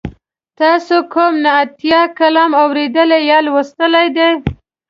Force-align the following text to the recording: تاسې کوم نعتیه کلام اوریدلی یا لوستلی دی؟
تاسې 0.59 0.97
کوم 1.13 1.33
نعتیه 1.45 2.01
کلام 2.19 2.51
اوریدلی 2.63 3.19
یا 3.29 3.37
لوستلی 3.45 4.07
دی؟ 4.15 4.29